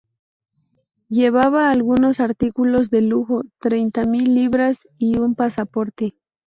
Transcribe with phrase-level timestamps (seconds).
[1.09, 6.15] Llevaba algunos artículos de lujo, treinta mil libras y un pasaporte.